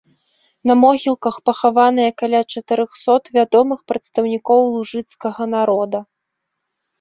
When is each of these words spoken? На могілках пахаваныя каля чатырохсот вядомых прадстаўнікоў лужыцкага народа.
На 0.69 0.73
могілках 0.83 1.35
пахаваныя 1.49 2.13
каля 2.21 2.41
чатырохсот 2.53 3.23
вядомых 3.37 3.79
прадстаўнікоў 3.93 4.59
лужыцкага 4.79 5.43
народа. 5.55 5.99